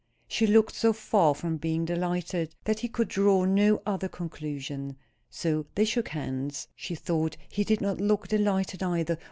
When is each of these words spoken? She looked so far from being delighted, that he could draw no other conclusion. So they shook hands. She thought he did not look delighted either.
She 0.27 0.47
looked 0.47 0.73
so 0.73 0.93
far 0.93 1.35
from 1.35 1.57
being 1.57 1.85
delighted, 1.85 2.55
that 2.63 2.79
he 2.79 2.87
could 2.87 3.07
draw 3.07 3.45
no 3.45 3.83
other 3.85 4.07
conclusion. 4.09 4.95
So 5.29 5.67
they 5.75 5.85
shook 5.85 6.07
hands. 6.07 6.67
She 6.75 6.95
thought 6.95 7.37
he 7.47 7.63
did 7.63 7.81
not 7.81 8.01
look 8.01 8.27
delighted 8.27 8.81
either. 8.81 9.19